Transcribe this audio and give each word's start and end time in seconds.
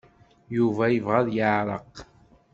Yuba 0.55 0.83
yebɣa 0.89 1.17
ad 1.21 1.29
yeɛreq. 1.35 1.93